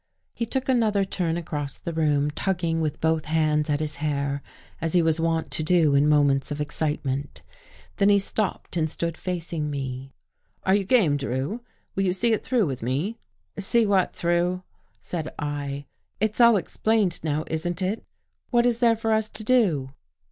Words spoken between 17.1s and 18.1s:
now. Isn't It?